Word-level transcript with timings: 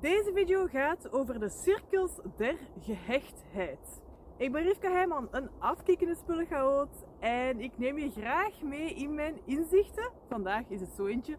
Deze 0.00 0.30
video 0.34 0.66
gaat 0.66 1.12
over 1.12 1.40
de 1.40 1.48
cirkels 1.48 2.10
der 2.36 2.54
gehechtheid. 2.80 4.00
Ik 4.36 4.52
ben 4.52 4.62
Rivka 4.62 4.90
Heijman, 4.90 5.28
een 5.30 5.48
afkikkende 5.58 6.14
spullenchaot 6.14 7.04
en 7.18 7.60
ik 7.60 7.78
neem 7.78 7.98
je 7.98 8.10
graag 8.10 8.62
mee 8.62 8.94
in 8.94 9.14
mijn 9.14 9.40
inzichten. 9.44 10.10
Vandaag 10.28 10.68
is 10.68 10.80
het 10.80 10.90
zo 10.96 11.06
eentje. 11.06 11.36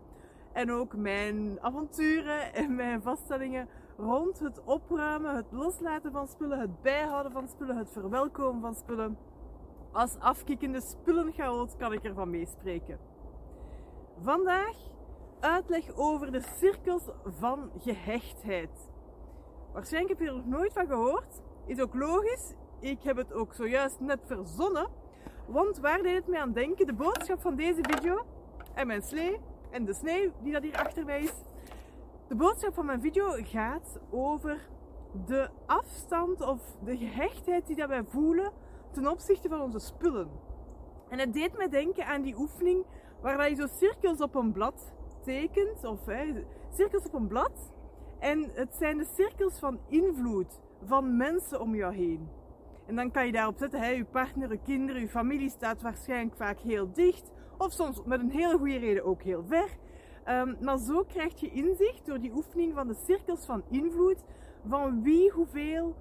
En 0.53 0.71
ook 0.71 0.95
mijn 0.95 1.57
avonturen 1.61 2.53
en 2.53 2.75
mijn 2.75 3.01
vaststellingen 3.01 3.67
rond 3.97 4.39
het 4.39 4.63
opruimen, 4.63 5.35
het 5.35 5.51
loslaten 5.51 6.11
van 6.11 6.27
spullen, 6.27 6.59
het 6.59 6.81
bijhouden 6.81 7.31
van 7.31 7.47
spullen, 7.47 7.77
het 7.77 7.91
verwelkomen 7.91 8.61
van 8.61 8.75
spullen. 8.75 9.17
Als 9.91 10.19
afkikkende 10.19 10.81
spullenchaot 10.81 11.75
kan 11.77 11.93
ik 11.93 12.03
ervan 12.03 12.29
meespreken. 12.29 12.99
Vandaag 14.21 14.75
uitleg 15.39 15.95
over 15.95 16.31
de 16.31 16.41
cirkels 16.57 17.03
van 17.23 17.71
gehechtheid. 17.77 18.89
Waarschijnlijk 19.73 20.19
heb 20.19 20.27
je 20.27 20.33
er 20.33 20.37
nog 20.37 20.59
nooit 20.59 20.73
van 20.73 20.87
gehoord. 20.87 21.41
Is 21.65 21.81
ook 21.81 21.93
logisch. 21.95 22.53
Ik 22.79 23.03
heb 23.03 23.17
het 23.17 23.33
ook 23.33 23.53
zojuist 23.53 23.99
net 23.99 24.19
verzonnen. 24.25 24.87
Want 25.47 25.79
waar 25.79 26.01
deed 26.01 26.15
het 26.15 26.27
mij 26.27 26.39
aan 26.39 26.53
denken? 26.53 26.85
De 26.85 26.93
boodschap 26.93 27.41
van 27.41 27.55
deze 27.55 27.81
video 27.81 28.25
en 28.73 28.87
mijn 28.87 29.01
slee 29.01 29.39
en 29.71 29.85
de 29.85 29.93
sneeuw 29.93 30.31
die 30.41 30.53
dat 30.53 30.63
hier 30.63 30.77
achter 30.77 31.05
mij 31.05 31.21
is. 31.21 31.33
De 32.27 32.35
boodschap 32.35 32.73
van 32.73 32.85
mijn 32.85 33.01
video 33.01 33.27
gaat 33.43 33.99
over 34.09 34.69
de 35.25 35.49
afstand 35.65 36.41
of 36.41 36.77
de 36.83 36.97
gehechtheid 36.97 37.67
die 37.67 37.75
dat 37.75 37.87
wij 37.87 38.03
voelen 38.03 38.51
ten 38.91 39.07
opzichte 39.07 39.49
van 39.49 39.61
onze 39.61 39.79
spullen. 39.79 40.29
En 41.09 41.19
het 41.19 41.33
deed 41.33 41.57
me 41.57 41.69
denken 41.69 42.05
aan 42.05 42.21
die 42.21 42.37
oefening 42.37 42.85
waar 43.21 43.49
je 43.49 43.55
zo 43.55 43.67
cirkels 43.67 44.21
op 44.21 44.35
een 44.35 44.51
blad 44.51 44.93
of 45.83 46.05
hè, 46.05 46.43
cirkels 46.69 47.05
op 47.05 47.13
een 47.13 47.27
blad. 47.27 47.71
En 48.19 48.49
het 48.53 48.75
zijn 48.75 48.97
de 48.97 49.05
cirkels 49.15 49.59
van 49.59 49.79
invloed 49.87 50.59
van 50.85 51.17
mensen 51.17 51.61
om 51.61 51.75
jou 51.75 51.95
heen. 51.95 52.29
En 52.85 52.95
dan 52.95 53.11
kan 53.11 53.25
je 53.25 53.31
daarop 53.31 53.57
zetten, 53.57 53.79
hè, 53.79 53.89
je 53.89 54.05
partner, 54.05 54.51
je 54.51 54.59
kinderen, 54.63 55.01
je 55.01 55.09
familie 55.09 55.49
staat 55.49 55.81
waarschijnlijk 55.81 56.35
vaak 56.35 56.59
heel 56.59 56.91
dicht. 56.93 57.31
Of 57.57 57.71
soms 57.71 58.03
met 58.05 58.19
een 58.19 58.31
hele 58.31 58.57
goede 58.57 58.77
reden 58.77 59.03
ook 59.03 59.21
heel 59.21 59.43
ver. 59.43 59.77
Um, 60.29 60.57
maar 60.61 60.77
zo 60.77 61.03
krijg 61.03 61.39
je 61.39 61.51
inzicht 61.51 62.05
door 62.05 62.19
die 62.19 62.33
oefening 62.33 62.73
van 62.73 62.87
de 62.87 62.95
cirkels 63.05 63.45
van 63.45 63.63
invloed. 63.69 64.23
Van 64.67 65.03
wie 65.03 65.31
hoeveel, 65.31 65.95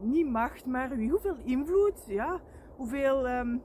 niet 0.00 0.30
macht, 0.30 0.66
maar 0.66 0.96
wie 0.96 1.10
hoeveel 1.10 1.36
invloed, 1.44 2.04
ja, 2.06 2.40
hoeveel 2.76 3.28
um, 3.28 3.62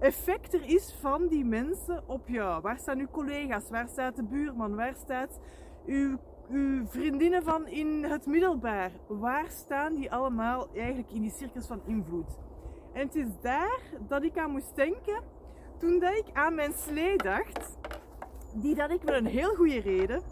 effect 0.00 0.54
er 0.54 0.64
is 0.64 0.94
van 1.00 1.28
die 1.28 1.44
mensen 1.44 2.02
op 2.06 2.28
jou. 2.28 2.62
Waar 2.62 2.78
staan 2.78 2.98
uw 2.98 3.10
collega's? 3.10 3.70
Waar 3.70 3.88
staat 3.88 4.16
de 4.16 4.22
buurman? 4.22 4.76
Waar 4.76 4.94
staat 4.94 5.40
uw, 5.86 6.18
uw 6.48 6.86
vriendinnen 6.86 7.42
van 7.42 7.66
in 7.66 8.04
het 8.04 8.26
middelbaar? 8.26 8.90
Waar 9.06 9.48
staan 9.48 9.94
die 9.94 10.12
allemaal 10.12 10.68
eigenlijk 10.74 11.10
in 11.10 11.20
die 11.20 11.32
cirkels 11.32 11.66
van 11.66 11.80
invloed? 11.86 12.38
En 12.92 13.06
het 13.06 13.14
is 13.14 13.28
daar 13.40 13.80
dat 14.08 14.22
ik 14.22 14.38
aan 14.38 14.50
moest 14.50 14.76
denken 14.76 15.22
toen 15.78 15.98
dat 15.98 16.14
ik 16.14 16.26
aan 16.32 16.54
mijn 16.54 16.72
slee 16.72 17.16
dacht. 17.16 17.78
Die 18.54 18.74
dat 18.74 18.90
ik 18.90 19.04
met 19.04 19.14
een 19.14 19.26
heel 19.26 19.54
goede 19.54 19.80
reden 19.80 20.22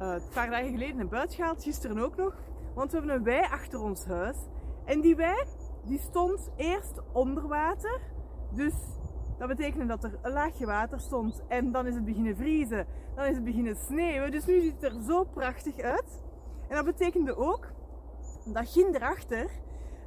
uh, 0.00 0.12
een 0.12 0.28
paar 0.34 0.50
dagen 0.50 0.70
geleden 0.70 0.96
naar 0.96 1.08
buiten 1.08 1.36
gehaald, 1.36 1.62
gisteren 1.62 1.98
ook 1.98 2.16
nog. 2.16 2.34
Want 2.74 2.90
we 2.90 2.98
hebben 2.98 3.16
een 3.16 3.22
wei 3.22 3.42
achter 3.42 3.80
ons 3.80 4.04
huis. 4.04 4.36
En 4.84 5.00
die 5.00 5.16
wei 5.16 5.44
die 5.84 5.98
stond 5.98 6.50
eerst 6.56 7.00
onder 7.12 7.48
water. 7.48 8.00
Dus 8.54 8.72
dat 9.38 9.48
betekende 9.48 9.86
dat 9.86 10.04
er 10.04 10.18
een 10.22 10.32
laagje 10.32 10.66
water 10.66 11.00
stond 11.00 11.42
en 11.48 11.72
dan 11.72 11.86
is 11.86 11.94
het 11.94 12.04
beginnen 12.04 12.36
vriezen, 12.36 12.86
dan 13.14 13.24
is 13.24 13.34
het 13.34 13.44
beginnen 13.44 13.76
sneeuwen. 13.76 14.30
Dus 14.30 14.44
nu 14.44 14.60
ziet 14.60 14.80
het 14.80 14.92
er 14.92 15.02
zo 15.02 15.24
prachtig 15.24 15.78
uit. 15.78 16.22
En 16.68 16.76
dat 16.76 16.84
betekende 16.84 17.36
ook 17.36 17.72
dat 18.44 18.68
ging 18.68 18.94
erachter 18.94 19.50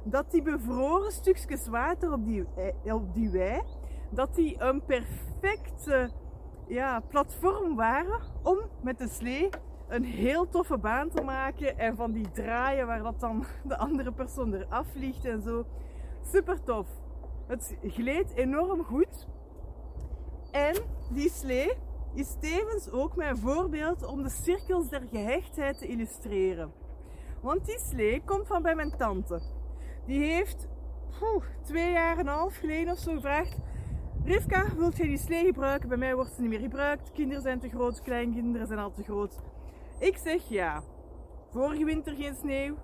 dat 0.02 0.30
die 0.30 0.42
bevroren 0.42 1.12
stukjes 1.12 1.68
water 1.68 2.12
op 2.12 2.24
die, 2.24 2.44
eh, 2.84 2.94
op 2.94 3.14
die 3.14 3.30
wei, 3.30 3.62
dat 4.10 4.34
die 4.34 4.60
een 4.60 4.82
perfecte 4.84 6.10
ja, 6.66 7.00
platform 7.00 7.76
waren 7.76 8.20
om 8.42 8.58
met 8.82 8.98
de 8.98 9.08
slee 9.08 9.48
een 9.88 10.04
heel 10.04 10.48
toffe 10.48 10.78
baan 10.78 11.08
te 11.08 11.22
maken 11.22 11.78
en 11.78 11.96
van 11.96 12.12
die 12.12 12.30
draaien 12.30 12.86
waar 12.86 13.02
dat 13.02 13.20
dan 13.20 13.44
de 13.64 13.76
andere 13.76 14.12
persoon 14.12 14.54
eraf 14.54 14.86
vliegt 14.92 15.24
en 15.24 15.42
zo. 15.42 15.64
Super 16.22 16.62
tof. 16.62 16.86
Het 17.46 17.76
gleed 17.82 18.32
enorm 18.34 18.84
goed. 18.84 19.26
En 20.50 20.74
die 21.10 21.30
slee 21.30 21.72
is 22.14 22.36
tevens 22.40 22.90
ook 22.90 23.16
mijn 23.16 23.36
voorbeeld 23.36 24.06
om 24.06 24.22
de 24.22 24.28
cirkels 24.28 24.88
der 24.88 25.02
gehechtheid 25.10 25.78
te 25.78 25.86
illustreren. 25.86 26.72
Want 27.42 27.66
die 27.66 27.78
slee 27.78 28.22
komt 28.24 28.46
van 28.46 28.62
bij 28.62 28.74
mijn 28.74 28.96
tante. 28.96 29.40
Die 30.06 30.20
heeft 30.20 30.68
twee 31.62 31.92
jaar 31.92 32.18
en 32.18 32.26
een 32.26 32.32
half 32.32 32.56
geleden 32.56 32.92
of 32.92 32.98
zo 32.98 33.14
gevraagd: 33.14 33.58
Rivka, 34.24 34.74
wilt 34.76 34.96
jij 34.96 35.06
die 35.06 35.18
slee 35.18 35.44
gebruiken? 35.44 35.88
Bij 35.88 35.98
mij 35.98 36.14
wordt 36.14 36.32
ze 36.32 36.40
niet 36.40 36.50
meer 36.50 36.60
gebruikt. 36.60 37.12
Kinderen 37.12 37.42
zijn 37.42 37.58
te 37.58 37.68
groot, 37.68 38.02
kleinkinderen 38.02 38.66
zijn 38.66 38.78
al 38.78 38.92
te 38.92 39.02
groot. 39.02 39.38
Ik 39.98 40.16
zeg 40.16 40.48
ja. 40.48 40.82
Vorige 41.50 41.84
winter 41.84 42.14
geen 42.14 42.34
sneeuw. 42.34 42.76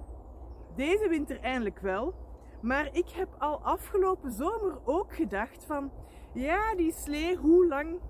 Deze 0.77 1.09
winter 1.09 1.41
eindelijk 1.41 1.79
wel. 1.79 2.15
Maar 2.63 2.89
ik 2.93 3.09
heb 3.09 3.29
al 3.39 3.61
afgelopen 3.63 4.33
zomer 4.33 4.79
ook 4.85 5.15
gedacht 5.15 5.65
van, 5.65 5.91
ja, 6.33 6.75
die 6.75 6.93
slee, 6.93 7.37
hoe 7.37 7.67
lang 7.67 8.01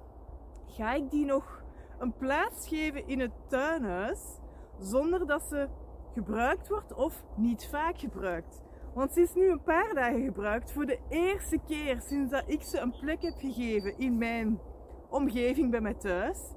ga 0.66 0.94
ik 0.94 1.10
die 1.10 1.24
nog 1.24 1.62
een 1.98 2.12
plaats 2.12 2.68
geven 2.68 3.06
in 3.06 3.20
het 3.20 3.32
tuinhuis 3.48 4.40
zonder 4.78 5.26
dat 5.26 5.42
ze 5.42 5.68
gebruikt 6.14 6.68
wordt 6.68 6.94
of 6.94 7.22
niet 7.36 7.68
vaak 7.70 7.98
gebruikt? 7.98 8.62
Want 8.94 9.12
ze 9.12 9.20
is 9.20 9.34
nu 9.34 9.50
een 9.50 9.62
paar 9.62 9.94
dagen 9.94 10.24
gebruikt 10.24 10.72
voor 10.72 10.86
de 10.86 10.98
eerste 11.08 11.58
keer 11.66 12.00
sinds 12.00 12.30
dat 12.30 12.42
ik 12.46 12.62
ze 12.62 12.78
een 12.78 12.94
plek 13.00 13.22
heb 13.22 13.34
gegeven 13.38 13.98
in 13.98 14.18
mijn 14.18 14.60
omgeving 15.08 15.70
bij 15.70 15.80
mij 15.80 15.94
thuis. 15.94 16.54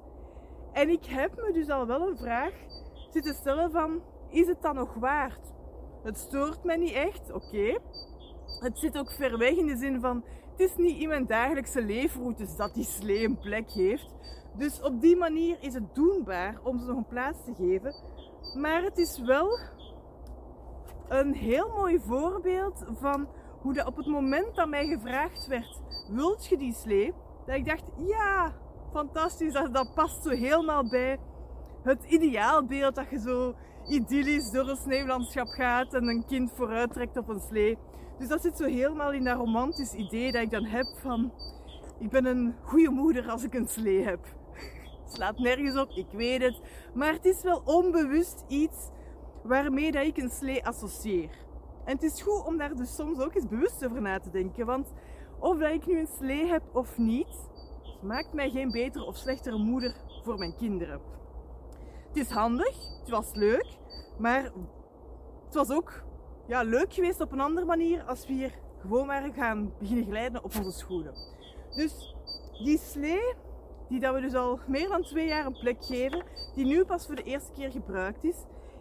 En 0.72 0.88
ik 0.88 1.04
heb 1.04 1.36
me 1.36 1.52
dus 1.52 1.70
al 1.70 1.86
wel 1.86 2.08
een 2.08 2.16
vraag 2.16 2.52
zitten 3.10 3.34
stellen 3.34 3.70
van, 3.70 4.02
is 4.28 4.46
het 4.46 4.62
dan 4.62 4.74
nog 4.74 4.94
waard? 4.94 5.54
Het 6.06 6.18
stoort 6.18 6.64
mij 6.64 6.76
niet 6.76 6.92
echt, 6.92 7.32
oké. 7.32 7.78
Het 8.60 8.78
zit 8.78 8.98
ook 8.98 9.10
ver 9.10 9.38
weg 9.38 9.56
in 9.56 9.66
de 9.66 9.76
zin 9.76 10.00
van, 10.00 10.24
het 10.50 10.60
is 10.60 10.76
niet 10.76 11.00
in 11.00 11.08
mijn 11.08 11.26
dagelijkse 11.26 11.82
leefroutes 11.82 12.56
dat 12.56 12.74
die 12.74 12.84
slee 12.84 13.24
een 13.24 13.38
plek 13.38 13.70
heeft. 13.70 14.14
Dus 14.56 14.82
op 14.82 15.00
die 15.00 15.16
manier 15.16 15.56
is 15.60 15.74
het 15.74 15.94
doenbaar 15.94 16.60
om 16.62 16.78
ze 16.78 16.86
nog 16.86 16.96
een 16.96 17.06
plaats 17.06 17.44
te 17.44 17.54
geven. 17.54 17.94
Maar 18.60 18.82
het 18.82 18.98
is 18.98 19.20
wel 19.20 19.58
een 21.08 21.34
heel 21.34 21.68
mooi 21.68 21.98
voorbeeld 21.98 22.84
van 22.98 23.28
hoe 23.60 23.74
dat 23.74 23.86
op 23.86 23.96
het 23.96 24.06
moment 24.06 24.54
dat 24.54 24.68
mij 24.68 24.86
gevraagd 24.86 25.46
werd, 25.46 25.82
wilt 26.08 26.46
je 26.46 26.56
die 26.56 26.74
slee? 26.74 27.14
Dat 27.46 27.56
ik 27.56 27.66
dacht, 27.66 27.84
ja, 27.96 28.52
fantastisch, 28.92 29.52
dat, 29.52 29.74
dat 29.74 29.94
past 29.94 30.22
zo 30.22 30.30
helemaal 30.30 30.88
bij 30.88 31.18
het 31.82 32.04
ideaalbeeld 32.04 32.94
dat 32.94 33.10
je 33.10 33.18
zo 33.18 33.54
idyllisch 33.88 34.50
door 34.50 34.68
een 34.68 34.76
sneeuwlandschap 34.76 35.48
gaat 35.48 35.94
en 35.94 36.08
een 36.08 36.24
kind 36.26 36.52
vooruit 36.54 36.92
trekt 36.92 37.16
op 37.16 37.28
een 37.28 37.40
slee. 37.40 37.78
Dus 38.18 38.28
dat 38.28 38.42
zit 38.42 38.56
zo 38.56 38.64
helemaal 38.64 39.12
in 39.12 39.24
dat 39.24 39.36
romantisch 39.36 39.92
idee 39.92 40.32
dat 40.32 40.42
ik 40.42 40.50
dan 40.50 40.64
heb 40.64 40.86
van 41.00 41.32
ik 41.98 42.10
ben 42.10 42.24
een 42.24 42.54
goede 42.62 42.90
moeder 42.90 43.30
als 43.30 43.44
ik 43.44 43.54
een 43.54 43.68
slee 43.68 44.04
heb. 44.04 44.24
Het 45.04 45.12
slaat 45.14 45.38
nergens 45.38 45.76
op, 45.76 45.90
ik 45.90 46.06
weet 46.12 46.42
het. 46.42 46.60
Maar 46.94 47.12
het 47.12 47.24
is 47.24 47.42
wel 47.42 47.62
onbewust 47.64 48.44
iets 48.48 48.88
waarmee 49.42 49.92
dat 49.92 50.06
ik 50.06 50.16
een 50.16 50.30
slee 50.30 50.66
associeer. 50.66 51.30
En 51.84 51.94
het 51.94 52.02
is 52.02 52.22
goed 52.22 52.46
om 52.46 52.56
daar 52.56 52.76
dus 52.76 52.94
soms 52.94 53.18
ook 53.20 53.34
eens 53.34 53.48
bewust 53.48 53.86
over 53.86 54.02
na 54.02 54.20
te 54.20 54.30
denken. 54.30 54.66
Want 54.66 54.92
of 55.38 55.58
dat 55.58 55.72
ik 55.72 55.86
nu 55.86 55.98
een 55.98 56.08
slee 56.18 56.46
heb 56.46 56.62
of 56.72 56.98
niet, 56.98 57.48
maakt 58.02 58.32
mij 58.32 58.50
geen 58.50 58.70
betere 58.70 59.04
of 59.04 59.16
slechtere 59.16 59.58
moeder 59.58 59.94
voor 60.22 60.38
mijn 60.38 60.56
kinderen. 60.56 61.00
Het 62.16 62.26
is 62.26 62.34
handig, 62.34 62.76
het 63.00 63.08
was 63.08 63.34
leuk, 63.34 63.66
maar 64.18 64.42
het 65.44 65.54
was 65.54 65.70
ook 65.70 66.02
ja, 66.46 66.62
leuk 66.62 66.94
geweest 66.94 67.20
op 67.20 67.32
een 67.32 67.40
andere 67.40 67.66
manier 67.66 68.02
als 68.02 68.26
we 68.26 68.32
hier 68.32 68.58
gewoon 68.80 69.06
maar 69.06 69.32
gaan 69.32 69.72
beginnen 69.78 70.04
glijden 70.04 70.44
op 70.44 70.56
onze 70.56 70.78
schoenen. 70.78 71.14
Dus 71.74 72.16
die 72.52 72.78
slee, 72.78 73.34
die 73.88 74.00
dat 74.00 74.14
we 74.14 74.20
dus 74.20 74.34
al 74.34 74.58
meer 74.66 74.88
dan 74.88 75.02
twee 75.02 75.26
jaar 75.26 75.46
een 75.46 75.58
plek 75.58 75.84
geven, 75.84 76.24
die 76.54 76.64
nu 76.64 76.84
pas 76.84 77.06
voor 77.06 77.14
de 77.14 77.22
eerste 77.22 77.52
keer 77.52 77.70
gebruikt 77.70 78.24
is, 78.24 78.36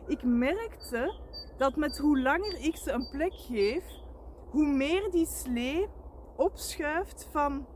ik 0.08 0.24
merkte 0.24 1.14
dat 1.58 1.76
met 1.76 1.98
hoe 1.98 2.22
langer 2.22 2.60
ik 2.60 2.76
ze 2.76 2.92
een 2.92 3.10
plek 3.12 3.34
geef, 3.34 3.84
hoe 4.50 4.66
meer 4.66 5.12
die 5.12 5.28
slee 5.28 5.88
opschuift 6.36 7.28
van 7.32 7.68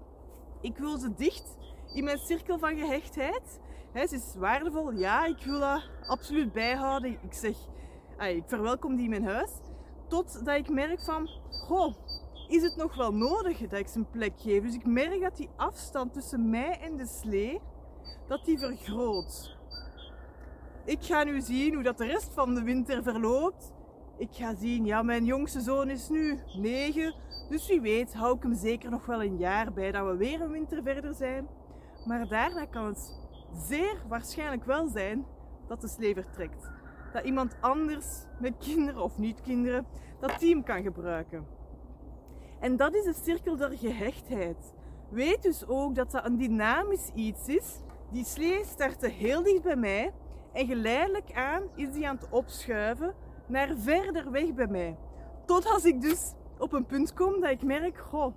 ik 0.61 0.77
wil 0.77 0.97
ze 0.97 1.13
dicht 1.15 1.57
in 1.93 2.03
mijn 2.03 2.19
cirkel 2.19 2.59
van 2.59 2.77
gehechtheid. 2.77 3.59
He, 3.91 4.07
ze 4.07 4.15
is 4.15 4.35
waardevol, 4.37 4.91
ja, 4.91 5.25
ik 5.25 5.43
wil 5.43 5.59
dat 5.59 5.83
absoluut 6.07 6.53
bijhouden. 6.53 7.11
Ik 7.11 7.33
zeg, 7.33 7.55
ik 8.17 8.43
verwelkom 8.45 8.95
die 8.95 9.03
in 9.03 9.09
mijn 9.09 9.25
huis. 9.25 9.51
Totdat 10.07 10.55
ik 10.55 10.69
merk 10.69 11.01
van, 11.01 11.29
goh, 11.49 11.93
is 12.47 12.63
het 12.63 12.75
nog 12.75 12.95
wel 12.95 13.13
nodig 13.13 13.57
dat 13.57 13.79
ik 13.79 13.87
ze 13.87 13.97
een 13.97 14.09
plek 14.09 14.33
geef? 14.35 14.63
Dus 14.63 14.73
ik 14.73 14.85
merk 14.85 15.21
dat 15.21 15.37
die 15.37 15.49
afstand 15.55 16.13
tussen 16.13 16.49
mij 16.49 16.79
en 16.79 16.97
de 16.97 17.05
slee, 17.05 17.61
dat 18.27 18.45
die 18.45 18.59
vergroot. 18.59 19.57
ik 20.85 21.03
ga 21.03 21.23
nu 21.23 21.41
zien 21.41 21.73
hoe 21.73 21.83
dat 21.83 21.97
de 21.97 22.05
rest 22.05 22.33
van 22.33 22.55
de 22.55 22.63
winter 22.63 23.03
verloopt. 23.03 23.71
Ik 24.17 24.29
ga 24.31 24.55
zien, 24.55 24.85
ja, 24.85 25.01
mijn 25.03 25.25
jongste 25.25 25.61
zoon 25.61 25.89
is 25.89 26.09
nu 26.09 26.39
9. 26.57 27.13
Dus 27.49 27.67
wie 27.67 27.81
weet 27.81 28.13
hou 28.13 28.35
ik 28.35 28.43
hem 28.43 28.55
zeker 28.55 28.89
nog 28.89 29.05
wel 29.05 29.23
een 29.23 29.37
jaar 29.37 29.73
bij 29.73 29.91
dat 29.91 30.05
we 30.05 30.17
weer 30.17 30.41
een 30.41 30.51
winter 30.51 30.83
verder 30.83 31.13
zijn. 31.13 31.47
Maar 32.05 32.27
daarna 32.27 32.65
kan 32.65 32.85
het 32.85 33.18
zeer 33.53 33.95
waarschijnlijk 34.07 34.65
wel 34.65 34.87
zijn 34.87 35.25
dat 35.67 35.81
de 35.81 35.87
slee 35.87 36.13
vertrekt. 36.13 36.69
Dat 37.13 37.23
iemand 37.23 37.55
anders 37.59 38.05
met 38.39 38.53
kinderen 38.57 39.03
of 39.03 39.17
niet 39.17 39.41
kinderen 39.41 39.85
dat 40.19 40.39
team 40.39 40.63
kan 40.63 40.81
gebruiken. 40.81 41.47
En 42.59 42.77
dat 42.77 42.93
is 42.93 43.03
de 43.03 43.13
cirkel 43.23 43.57
der 43.57 43.77
gehechtheid. 43.77 44.73
Weet 45.09 45.41
dus 45.41 45.67
ook 45.67 45.95
dat 45.95 46.11
dat 46.11 46.25
een 46.25 46.37
dynamisch 46.37 47.09
iets 47.13 47.47
is. 47.47 47.79
Die 48.11 48.25
slee 48.25 48.65
startte 48.65 49.07
heel 49.07 49.43
dicht 49.43 49.61
bij 49.61 49.75
mij 49.75 50.13
en 50.53 50.65
geleidelijk 50.65 51.33
aan 51.33 51.63
is 51.75 51.91
die 51.91 52.07
aan 52.07 52.15
het 52.15 52.29
opschuiven 52.29 53.13
naar 53.45 53.73
verder 53.77 54.31
weg 54.31 54.53
bij 54.53 54.67
mij. 54.67 54.97
Tot 55.45 55.65
als 55.65 55.85
ik 55.85 56.01
dus 56.01 56.33
op 56.57 56.73
een 56.73 56.85
punt 56.85 57.13
kom 57.13 57.41
dat 57.41 57.49
ik 57.49 57.63
merk, 57.63 57.97
goh, 57.97 58.33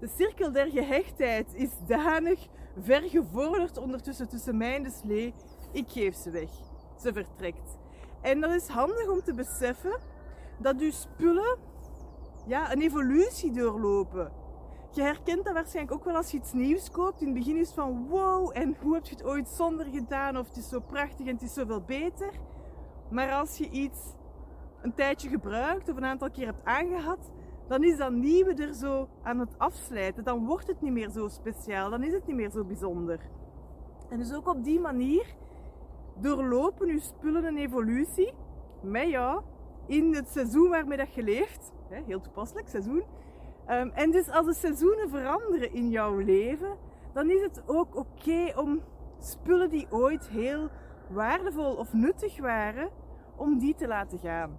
de 0.00 0.08
cirkel 0.16 0.52
der 0.52 0.70
gehechtheid 0.70 1.54
is 1.54 1.70
danig 1.86 2.48
ver 2.82 3.02
gevorderd 3.02 3.78
ondertussen 3.78 4.28
tussen 4.28 4.56
mij 4.56 4.76
en 4.76 4.82
de 4.82 4.90
slee. 4.90 5.34
Ik 5.72 5.88
geef 5.88 6.16
ze 6.16 6.30
weg. 6.30 6.50
Ze 7.00 7.12
vertrekt. 7.12 7.78
En 8.20 8.40
dat 8.40 8.50
is 8.50 8.68
handig 8.68 9.08
om 9.08 9.22
te 9.22 9.34
beseffen 9.34 9.98
dat 10.58 10.80
uw 10.80 10.90
spullen 10.90 11.58
ja, 12.46 12.72
een 12.72 12.80
evolutie 12.80 13.52
doorlopen. 13.52 14.32
Je 14.92 15.02
herkent 15.02 15.44
dat 15.44 15.54
waarschijnlijk 15.54 15.94
ook 15.94 16.04
wel 16.04 16.16
als 16.16 16.30
je 16.30 16.36
iets 16.36 16.52
nieuws 16.52 16.90
koopt. 16.90 17.20
In 17.20 17.26
het 17.26 17.36
begin 17.36 17.56
is 17.56 17.70
van 17.70 18.06
wow, 18.08 18.50
en 18.52 18.76
hoe 18.82 18.94
heb 18.94 19.04
je 19.04 19.14
het 19.14 19.24
ooit 19.24 19.48
zonder 19.48 19.86
gedaan? 19.86 20.38
Of 20.38 20.48
het 20.48 20.56
is 20.56 20.68
zo 20.68 20.80
prachtig 20.80 21.26
en 21.26 21.32
het 21.32 21.42
is 21.42 21.54
zoveel 21.54 21.80
beter. 21.80 22.30
Maar 23.10 23.32
als 23.32 23.58
je 23.58 23.70
iets 23.70 23.98
een 24.82 24.94
tijdje 24.94 25.28
gebruikt 25.28 25.88
of 25.88 25.96
een 25.96 26.04
aantal 26.04 26.30
keer 26.30 26.46
hebt 26.46 26.64
aangehad, 26.64 27.30
dan 27.68 27.84
is 27.84 27.96
dat 27.96 28.12
nieuwe 28.12 28.54
er 28.54 28.74
zo 28.74 29.08
aan 29.22 29.38
het 29.38 29.58
afslijten. 29.58 30.24
Dan 30.24 30.46
wordt 30.46 30.66
het 30.66 30.80
niet 30.80 30.92
meer 30.92 31.10
zo 31.10 31.28
speciaal, 31.28 31.90
dan 31.90 32.02
is 32.02 32.12
het 32.12 32.26
niet 32.26 32.36
meer 32.36 32.50
zo 32.50 32.64
bijzonder. 32.64 33.20
En 34.08 34.18
dus 34.18 34.34
ook 34.34 34.48
op 34.48 34.64
die 34.64 34.80
manier 34.80 35.26
doorlopen 36.20 36.88
uw 36.88 36.98
spullen 36.98 37.44
een 37.44 37.56
evolutie 37.56 38.32
met 38.82 39.08
jou 39.08 39.42
in 39.86 40.14
het 40.14 40.28
seizoen 40.28 40.68
waarmee 40.68 40.98
dat 40.98 41.14
je 41.14 41.22
leeft. 41.22 41.72
Heel 41.88 42.20
toepasselijk, 42.20 42.68
seizoen. 42.68 43.02
Ehm, 43.66 43.88
en 43.88 44.10
dus 44.10 44.30
als 44.30 44.46
de 44.46 44.54
seizoenen 44.54 45.10
veranderen 45.10 45.72
in 45.72 45.90
jouw 45.90 46.18
leven, 46.18 46.76
dan 47.12 47.30
is 47.30 47.42
het 47.42 47.62
ook 47.66 47.96
oké 47.96 48.52
om 48.56 48.80
spullen 49.18 49.70
die 49.70 49.86
ooit 49.90 50.28
heel 50.28 50.68
waardevol 51.08 51.74
of 51.74 51.92
nuttig 51.92 52.40
waren, 52.40 52.88
om 53.36 53.58
die 53.58 53.74
te 53.74 53.86
laten 53.86 54.18
gaan. 54.18 54.56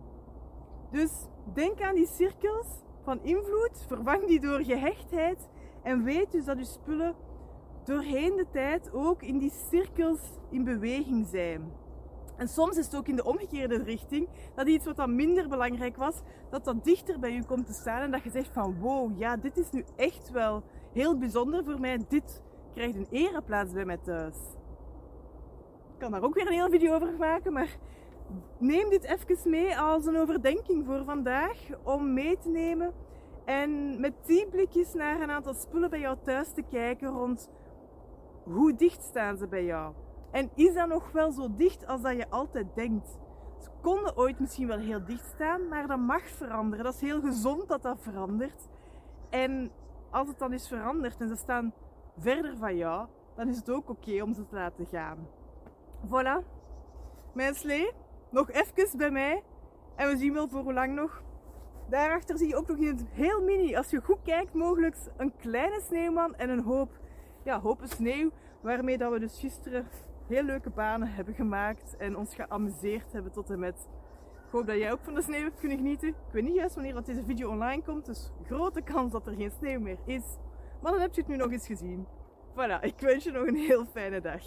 Dus 0.91 1.11
denk 1.53 1.81
aan 1.81 1.95
die 1.95 2.07
cirkels 2.07 2.67
van 3.09 3.23
invloed, 3.23 3.85
vervang 3.87 4.27
die 4.27 4.39
door 4.39 4.63
gehechtheid 4.63 5.49
en 5.83 6.03
weet 6.03 6.31
dus 6.31 6.45
dat 6.45 6.57
je 6.57 6.65
spullen 6.65 7.15
doorheen 7.83 8.35
de 8.35 8.45
tijd 8.51 8.93
ook 8.93 9.21
in 9.21 9.37
die 9.37 9.51
cirkels 9.69 10.19
in 10.49 10.63
beweging 10.63 11.27
zijn. 11.27 11.71
En 12.37 12.47
soms 12.47 12.77
is 12.77 12.85
het 12.85 12.95
ook 12.95 13.07
in 13.07 13.15
de 13.15 13.23
omgekeerde 13.23 13.83
richting, 13.83 14.27
dat 14.55 14.67
iets 14.67 14.85
wat 14.85 14.95
dan 14.95 15.15
minder 15.15 15.47
belangrijk 15.47 15.97
was, 15.97 16.21
dat 16.49 16.65
dat 16.65 16.83
dichter 16.83 17.19
bij 17.19 17.35
u 17.35 17.43
komt 17.43 17.65
te 17.65 17.73
staan 17.73 18.01
en 18.01 18.11
dat 18.11 18.23
je 18.23 18.29
zegt 18.29 18.53
van 18.53 18.79
wow, 18.79 19.17
ja, 19.17 19.37
dit 19.37 19.57
is 19.57 19.71
nu 19.71 19.83
echt 19.95 20.31
wel 20.31 20.63
heel 20.93 21.17
bijzonder 21.17 21.63
voor 21.63 21.79
mij, 21.79 21.99
dit 22.07 22.41
krijgt 22.73 22.95
een 22.95 23.07
ereplaats 23.09 23.73
bij 23.73 23.85
mij 23.85 23.97
thuis. 23.97 24.37
Ik 25.93 25.99
kan 25.99 26.11
daar 26.11 26.23
ook 26.23 26.33
weer 26.33 26.47
een 26.47 26.53
hele 26.53 26.69
video 26.69 26.93
over 26.93 27.17
maken, 27.17 27.53
maar 27.53 27.77
neem 28.57 28.89
dit 28.89 29.03
even 29.03 29.49
mee 29.49 29.77
als 29.77 30.05
een 30.05 30.17
overdenking 30.17 30.85
voor 30.85 31.03
vandaag 31.03 31.57
om 31.83 32.13
mee 32.13 32.37
te 32.37 32.49
nemen 32.49 32.93
en 33.45 33.99
met 33.99 34.13
die 34.25 34.47
blikjes 34.47 34.93
naar 34.93 35.21
een 35.21 35.31
aantal 35.31 35.53
spullen 35.53 35.89
bij 35.89 35.99
jou 35.99 36.17
thuis 36.23 36.53
te 36.53 36.63
kijken 36.69 37.09
rond 37.09 37.49
hoe 38.43 38.75
dicht 38.75 39.03
staan 39.03 39.37
ze 39.37 39.47
bij 39.47 39.65
jou. 39.65 39.93
En 40.31 40.49
is 40.55 40.73
dat 40.73 40.87
nog 40.87 41.11
wel 41.11 41.31
zo 41.31 41.47
dicht 41.55 41.87
als 41.87 42.01
dat 42.01 42.15
je 42.15 42.29
altijd 42.29 42.67
denkt? 42.75 43.19
Ze 43.59 43.69
konden 43.81 44.17
ooit 44.17 44.39
misschien 44.39 44.67
wel 44.67 44.77
heel 44.77 45.05
dicht 45.05 45.25
staan, 45.25 45.67
maar 45.67 45.87
dat 45.87 45.99
mag 45.99 46.21
veranderen. 46.21 46.85
Dat 46.85 46.93
is 46.93 47.01
heel 47.01 47.21
gezond 47.21 47.67
dat 47.67 47.81
dat 47.81 47.97
verandert. 48.01 48.67
En 49.29 49.71
als 50.09 50.27
het 50.27 50.39
dan 50.39 50.53
is 50.53 50.67
veranderd 50.67 51.21
en 51.21 51.27
ze 51.27 51.35
staan 51.35 51.73
verder 52.17 52.57
van 52.57 52.75
jou, 52.75 53.07
dan 53.35 53.47
is 53.47 53.57
het 53.57 53.69
ook 53.69 53.89
oké 53.89 54.21
om 54.21 54.33
ze 54.33 54.45
te 54.45 54.55
laten 54.55 54.85
gaan. 54.85 55.27
Voilà, 56.05 56.45
mijn 57.33 57.55
slee, 57.55 57.91
nog 58.29 58.51
even 58.51 58.97
bij 58.97 59.11
mij. 59.11 59.43
En 59.95 60.09
we 60.09 60.17
zien 60.17 60.33
wel 60.33 60.47
voor 60.47 60.61
hoe 60.61 60.73
lang 60.73 60.95
nog. 60.95 61.21
Daarachter 61.89 62.37
zie 62.37 62.47
je 62.47 62.55
ook 62.55 62.67
nog 62.67 62.79
het 62.79 63.05
heel 63.11 63.41
mini, 63.41 63.75
als 63.75 63.89
je 63.89 64.01
goed 64.01 64.21
kijkt, 64.23 64.53
mogelijk 64.53 64.95
een 65.17 65.33
kleine 65.35 65.81
sneeuwman 65.81 66.35
en 66.35 66.49
een 66.49 66.63
hoop, 66.63 66.89
ja, 67.43 67.59
hoop 67.59 67.81
sneeuw. 67.83 68.31
Waarmee 68.61 68.97
dat 68.97 69.11
we 69.11 69.19
dus 69.19 69.39
gisteren 69.39 69.87
heel 70.27 70.43
leuke 70.43 70.69
banen 70.69 71.07
hebben 71.07 71.33
gemaakt 71.33 71.97
en 71.97 72.17
ons 72.17 72.35
geamuseerd 72.35 73.13
hebben 73.13 73.31
tot 73.31 73.49
en 73.49 73.59
met. 73.59 73.89
Ik 74.45 74.51
hoop 74.51 74.67
dat 74.67 74.77
jij 74.77 74.91
ook 74.91 75.03
van 75.03 75.13
de 75.13 75.21
sneeuw 75.21 75.43
hebt 75.43 75.59
kunnen 75.59 75.77
genieten. 75.77 76.07
Ik 76.07 76.15
weet 76.31 76.43
niet 76.43 76.55
juist 76.55 76.75
wanneer 76.75 76.93
dat 76.93 77.05
deze 77.05 77.23
video 77.23 77.49
online 77.49 77.83
komt, 77.83 78.05
dus 78.05 78.31
grote 78.45 78.81
kans 78.81 79.11
dat 79.11 79.27
er 79.27 79.33
geen 79.33 79.51
sneeuw 79.51 79.79
meer 79.79 79.97
is. 80.05 80.23
Maar 80.81 80.91
dan 80.91 81.01
heb 81.01 81.13
je 81.13 81.21
het 81.21 81.29
nu 81.29 81.35
nog 81.35 81.51
eens 81.51 81.65
gezien. 81.65 82.07
Voilà, 82.51 82.81
ik 82.81 82.99
wens 82.99 83.23
je 83.23 83.31
nog 83.31 83.47
een 83.47 83.55
heel 83.55 83.85
fijne 83.85 84.21
dag. 84.21 84.41